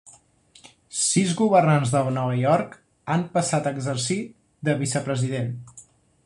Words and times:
Sis 0.99 1.33
governants 1.41 1.93
de 1.95 2.01
Nova 2.15 2.39
York 2.39 2.73
han 3.17 3.27
passat 3.37 3.69
a 3.69 3.75
exercir 3.77 4.19
de 4.71 4.77
vicepresident. 4.81 5.55